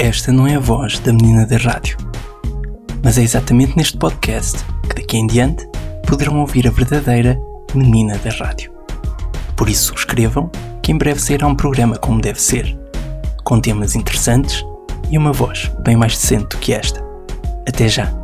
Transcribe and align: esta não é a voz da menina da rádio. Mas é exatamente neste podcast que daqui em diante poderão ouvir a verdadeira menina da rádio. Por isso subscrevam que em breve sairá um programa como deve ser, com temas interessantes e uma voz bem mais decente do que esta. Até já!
esta 0.00 0.32
não 0.32 0.46
é 0.46 0.54
a 0.54 0.58
voz 0.58 0.98
da 0.98 1.12
menina 1.12 1.44
da 1.44 1.58
rádio. 1.58 1.98
Mas 3.02 3.18
é 3.18 3.22
exatamente 3.22 3.76
neste 3.76 3.98
podcast 3.98 4.64
que 4.88 4.94
daqui 4.94 5.18
em 5.18 5.26
diante 5.26 5.68
poderão 6.06 6.40
ouvir 6.40 6.66
a 6.66 6.70
verdadeira 6.70 7.38
menina 7.74 8.16
da 8.18 8.30
rádio. 8.30 8.72
Por 9.54 9.68
isso 9.68 9.88
subscrevam 9.88 10.50
que 10.82 10.90
em 10.90 10.96
breve 10.96 11.20
sairá 11.20 11.46
um 11.46 11.54
programa 11.54 11.98
como 11.98 12.20
deve 12.20 12.40
ser, 12.40 12.78
com 13.44 13.60
temas 13.60 13.94
interessantes 13.94 14.64
e 15.10 15.18
uma 15.18 15.32
voz 15.32 15.70
bem 15.84 15.96
mais 15.96 16.16
decente 16.16 16.56
do 16.56 16.56
que 16.56 16.72
esta. 16.72 17.04
Até 17.68 17.86
já! 17.86 18.19